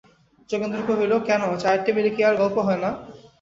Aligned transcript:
যোগেন্দ্র 0.49 0.79
কহিল, 0.87 1.11
কেন, 1.27 1.41
চায়ের 1.61 1.81
টেবিলে 1.85 2.09
কি 2.15 2.21
আর 2.27 2.35
গল্প 2.41 2.57
হয় 2.67 2.79
না? 2.83 2.89